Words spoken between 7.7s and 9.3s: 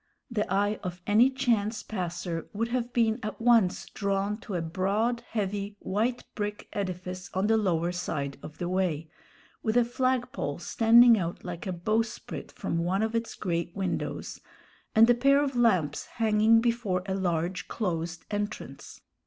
side of the way,